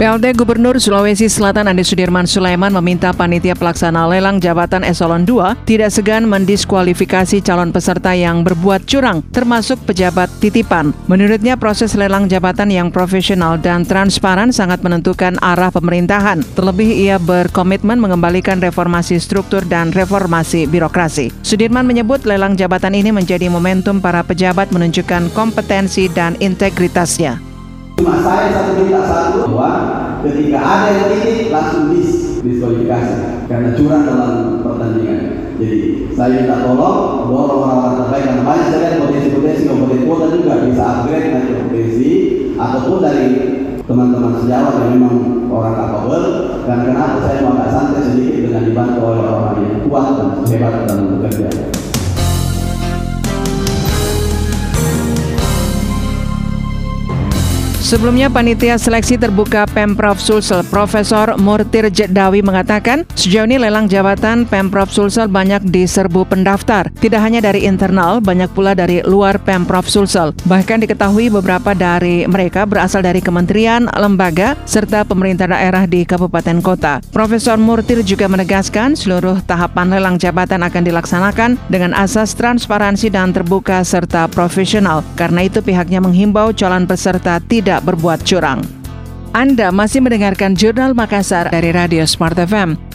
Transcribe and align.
PLT 0.00 0.32
Gubernur 0.32 0.80
Sulawesi 0.80 1.28
Selatan 1.28 1.68
Andi 1.68 1.84
Sudirman 1.84 2.24
Sulaiman 2.24 2.72
meminta 2.72 3.12
panitia 3.12 3.52
pelaksana 3.52 4.08
lelang 4.08 4.40
jabatan 4.40 4.80
eselon 4.80 5.28
2 5.28 5.68
tidak 5.68 5.92
segan 5.92 6.24
mendiskualifikasi 6.24 7.44
calon 7.44 7.68
peserta 7.68 8.16
yang 8.16 8.40
berbuat 8.40 8.88
curang, 8.88 9.20
termasuk 9.28 9.76
pejabat 9.84 10.32
titipan. 10.40 10.96
Menurutnya 11.04 11.60
proses 11.60 11.92
lelang 11.92 12.32
jabatan 12.32 12.72
yang 12.72 12.88
profesional 12.88 13.60
dan 13.60 13.84
transparan 13.84 14.56
sangat 14.56 14.80
menentukan 14.80 15.36
arah 15.44 15.68
pemerintahan. 15.68 16.48
Terlebih 16.56 16.96
ia 16.96 17.20
berkomitmen 17.20 18.00
mengembalikan 18.00 18.56
reformasi 18.56 19.20
struktur 19.20 19.68
dan 19.68 19.92
reformasi 19.92 20.64
birokrasi. 20.64 21.28
Sudirman 21.44 21.84
menyebut 21.84 22.24
lelang 22.24 22.56
jabatan 22.56 22.96
ini 22.96 23.12
menjadi 23.12 23.52
momentum 23.52 24.00
para 24.00 24.24
pejabat 24.24 24.72
menunjukkan 24.72 25.28
kompetensi 25.36 26.08
dan 26.08 26.40
integritas 26.40 27.20
Cuma 28.00 28.16
saya 28.24 28.48
satu 28.48 28.80
minta 28.80 29.04
satu 29.04 29.44
bahwa 29.52 29.68
ketika 30.24 30.56
ada 30.56 30.88
yang 30.88 31.06
titik 31.12 31.52
langsung 31.52 31.92
dis 31.92 32.40
diskualifikasi. 32.40 33.44
Karena 33.44 33.76
curang 33.76 34.08
dalam 34.08 34.32
pertandingan. 34.64 35.20
Jadi 35.60 36.08
saya 36.16 36.40
minta 36.40 36.64
tolong 36.64 37.28
dorong 37.28 37.60
orang-orang 37.60 37.96
terbaik. 38.00 38.24
Karena 38.24 38.42
banyak 38.48 38.66
sekali 38.72 38.96
potensi-potensi 39.04 39.68
kompeten 39.68 40.00
kuota 40.08 40.26
juga 40.32 40.64
bisa 40.64 40.82
upgrade 40.88 41.28
nanti 41.28 41.52
potensi. 41.60 42.10
Ataupun 42.56 42.96
dari 43.04 43.28
teman-teman 43.84 44.32
sejawat 44.40 44.74
yang 44.80 44.90
memang 44.96 45.16
orang 45.52 45.76
kapabel 45.76 46.24
dan 46.64 46.78
kenapa? 46.88 47.16
Saya 47.20 47.44
mau 47.44 47.52
agak 47.60 47.68
santai 47.68 48.00
sedikit 48.00 48.48
dengan 48.48 48.64
dibantu 48.64 49.00
oleh 49.04 49.28
orang 49.28 49.56
yang 49.60 49.76
kuat 49.84 50.06
dan 50.16 50.28
hebat 50.48 50.74
dalam 50.88 51.20
bekerja. 51.20 51.48
Sebelumnya 57.90 58.30
panitia 58.30 58.78
seleksi 58.78 59.18
terbuka 59.18 59.66
Pemprov 59.66 60.22
Sulsel 60.22 60.62
Profesor 60.70 61.34
Murtir 61.42 61.90
Jeddawi 61.90 62.38
mengatakan 62.38 63.02
sejauh 63.18 63.50
ini 63.50 63.58
lelang 63.58 63.90
jabatan 63.90 64.46
Pemprov 64.46 64.94
Sulsel 64.94 65.26
banyak 65.26 65.66
diserbu 65.66 66.22
pendaftar. 66.22 66.86
Tidak 66.86 67.18
hanya 67.18 67.42
dari 67.42 67.66
internal, 67.66 68.22
banyak 68.22 68.46
pula 68.54 68.78
dari 68.78 69.02
luar 69.02 69.42
Pemprov 69.42 69.90
Sulsel. 69.90 70.30
Bahkan 70.46 70.86
diketahui 70.86 71.34
beberapa 71.34 71.74
dari 71.74 72.30
mereka 72.30 72.62
berasal 72.62 73.02
dari 73.02 73.18
kementerian, 73.18 73.90
lembaga, 73.98 74.54
serta 74.70 75.02
pemerintah 75.02 75.50
daerah 75.50 75.82
di 75.90 76.06
kabupaten 76.06 76.62
kota. 76.62 77.02
Profesor 77.10 77.58
Murtir 77.58 78.06
juga 78.06 78.30
menegaskan 78.30 78.94
seluruh 78.94 79.42
tahapan 79.42 79.98
lelang 79.98 80.14
jabatan 80.14 80.62
akan 80.62 80.86
dilaksanakan 80.86 81.58
dengan 81.66 81.98
asas 81.98 82.38
transparansi 82.38 83.10
dan 83.10 83.34
terbuka 83.34 83.82
serta 83.82 84.30
profesional. 84.30 85.02
Karena 85.18 85.42
itu 85.42 85.58
pihaknya 85.58 85.98
menghimbau 85.98 86.54
calon 86.54 86.86
peserta 86.86 87.42
tidak 87.42 87.79
berbuat 87.82 88.24
curang. 88.26 88.60
Anda 89.30 89.70
masih 89.70 90.02
mendengarkan 90.02 90.58
Jurnal 90.58 90.90
Makassar 90.92 91.48
dari 91.54 91.70
Radio 91.70 92.02
Smart 92.02 92.34
FM. 92.34 92.89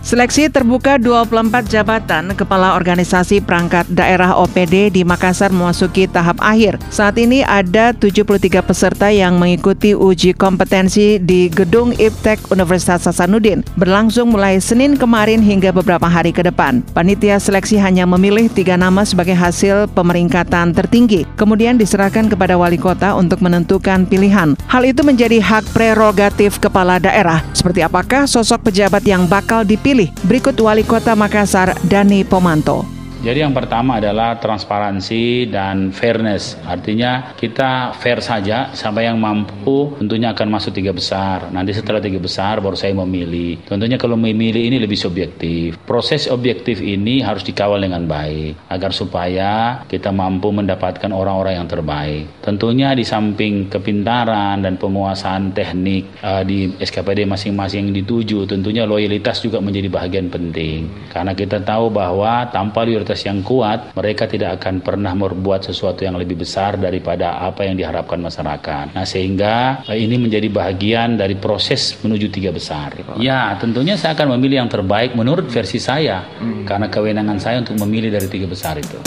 Seleksi 0.00 0.48
terbuka 0.48 0.96
24 0.96 1.68
jabatan 1.68 2.32
Kepala 2.32 2.72
Organisasi 2.72 3.44
Perangkat 3.44 3.84
Daerah 3.92 4.32
OPD 4.32 4.88
di 4.88 5.04
Makassar 5.04 5.52
memasuki 5.52 6.08
tahap 6.08 6.40
akhir. 6.40 6.80
Saat 6.88 7.20
ini 7.20 7.44
ada 7.44 7.92
73 7.92 8.64
peserta 8.64 9.12
yang 9.12 9.36
mengikuti 9.36 9.92
uji 9.92 10.32
kompetensi 10.32 11.20
di 11.20 11.52
Gedung 11.52 11.92
Iptek 12.00 12.48
Universitas 12.48 13.04
Hasanuddin 13.12 13.60
berlangsung 13.76 14.32
mulai 14.32 14.56
Senin 14.56 14.96
kemarin 14.96 15.44
hingga 15.44 15.68
beberapa 15.68 16.08
hari 16.08 16.32
ke 16.32 16.48
depan. 16.48 16.80
Panitia 16.96 17.36
seleksi 17.36 17.76
hanya 17.76 18.08
memilih 18.08 18.48
tiga 18.48 18.80
nama 18.80 19.04
sebagai 19.04 19.36
hasil 19.36 19.84
pemeringkatan 19.92 20.72
tertinggi, 20.72 21.28
kemudian 21.36 21.76
diserahkan 21.76 22.24
kepada 22.24 22.56
wali 22.56 22.80
kota 22.80 23.12
untuk 23.20 23.44
menentukan 23.44 24.08
pilihan. 24.08 24.56
Hal 24.64 24.82
itu 24.88 25.04
menjadi 25.04 25.44
hak 25.44 25.76
prerogatif 25.76 26.56
kepala 26.56 26.96
daerah. 26.96 27.44
Seperti 27.52 27.84
apakah 27.84 28.24
sosok 28.24 28.72
pejabat 28.72 29.04
yang 29.04 29.28
bakal 29.28 29.60
dipilih 29.60 29.89
terpilih. 29.90 30.14
Berikut 30.22 30.54
Wali 30.62 30.86
Kota 30.86 31.18
Makassar, 31.18 31.74
Dani 31.82 32.22
Pomanto. 32.22 32.99
Jadi 33.20 33.44
yang 33.44 33.52
pertama 33.52 34.00
adalah 34.00 34.40
transparansi 34.40 35.52
dan 35.52 35.92
fairness. 35.92 36.56
Artinya 36.64 37.36
kita 37.36 37.92
fair 37.92 38.24
saja 38.24 38.72
sampai 38.72 39.12
yang 39.12 39.20
mampu 39.20 39.92
tentunya 40.00 40.32
akan 40.32 40.48
masuk 40.48 40.72
tiga 40.72 40.96
besar. 40.96 41.52
Nanti 41.52 41.76
setelah 41.76 42.00
tiga 42.00 42.16
besar 42.16 42.64
baru 42.64 42.72
saya 42.72 42.96
memilih. 42.96 43.60
Tentunya 43.68 44.00
kalau 44.00 44.16
memilih 44.16 44.64
ini 44.64 44.80
lebih 44.80 44.96
subjektif. 44.96 45.76
Proses 45.84 46.32
objektif 46.32 46.80
ini 46.80 47.20
harus 47.20 47.44
dikawal 47.44 47.84
dengan 47.84 48.08
baik 48.08 48.72
agar 48.72 48.88
supaya 48.96 49.84
kita 49.84 50.08
mampu 50.16 50.48
mendapatkan 50.48 51.12
orang-orang 51.12 51.60
yang 51.60 51.68
terbaik. 51.68 52.40
Tentunya 52.40 52.96
di 52.96 53.04
samping 53.04 53.68
kepintaran 53.68 54.64
dan 54.64 54.80
penguasaan 54.80 55.52
teknik 55.52 56.24
uh, 56.24 56.40
di 56.40 56.72
SKPD 56.72 57.28
masing-masing 57.28 57.92
yang 57.92 57.96
dituju, 58.00 58.48
tentunya 58.48 58.88
loyalitas 58.88 59.44
juga 59.44 59.60
menjadi 59.60 59.92
bagian 59.92 60.32
penting. 60.32 61.12
Karena 61.12 61.36
kita 61.36 61.60
tahu 61.60 61.92
bahwa 61.92 62.48
tanpa 62.48 62.88
loyalitas 62.88 63.09
otoritas 63.10 63.26
yang 63.26 63.42
kuat, 63.42 63.90
mereka 63.98 64.30
tidak 64.30 64.62
akan 64.62 64.78
pernah 64.86 65.10
berbuat 65.18 65.66
sesuatu 65.66 66.06
yang 66.06 66.14
lebih 66.14 66.38
besar 66.38 66.78
daripada 66.78 67.42
apa 67.42 67.66
yang 67.66 67.74
diharapkan 67.74 68.22
masyarakat. 68.22 68.94
Nah, 68.94 69.02
sehingga 69.02 69.82
eh, 69.90 69.98
ini 69.98 70.14
menjadi 70.14 70.46
bagian 70.46 71.18
dari 71.18 71.34
proses 71.34 71.98
menuju 72.06 72.30
tiga 72.30 72.54
besar. 72.54 72.94
Ya, 73.18 73.58
tentunya 73.58 73.98
saya 73.98 74.14
akan 74.14 74.38
memilih 74.38 74.62
yang 74.62 74.70
terbaik 74.70 75.18
menurut 75.18 75.50
versi 75.50 75.82
saya, 75.82 76.22
hmm. 76.38 76.70
karena 76.70 76.86
kewenangan 76.86 77.38
saya 77.42 77.58
untuk 77.58 77.74
memilih 77.82 78.14
dari 78.14 78.30
tiga 78.30 78.46
besar 78.46 78.78
itu. 78.78 78.98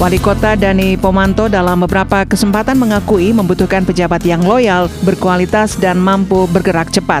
Wali 0.00 0.16
Kota 0.16 0.56
Dani 0.56 0.96
Pomanto 0.96 1.52
dalam 1.52 1.84
beberapa 1.84 2.24
kesempatan 2.24 2.80
mengakui 2.80 3.36
membutuhkan 3.36 3.84
pejabat 3.84 4.24
yang 4.24 4.40
loyal, 4.40 4.88
berkualitas, 5.04 5.76
dan 5.76 6.00
mampu 6.00 6.48
bergerak 6.48 6.88
cepat. 6.88 7.20